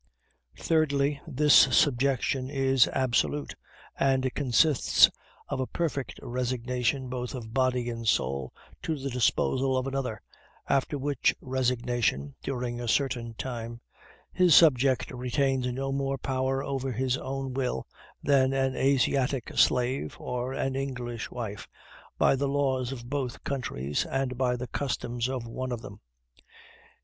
[0.57, 3.53] Thirdly, this subjection is absolute,
[3.99, 5.11] and consists
[5.47, 8.51] of a perfect resignation both of body and soul
[8.81, 10.23] to the disposal of another;
[10.67, 13.79] after which resignation, during a certain time,
[14.33, 17.85] his subject retains no more power over his own will
[18.23, 21.67] than an Asiatic slave, or an English wife,
[22.17, 25.99] by the laws of both countries, and by the customs of one of them.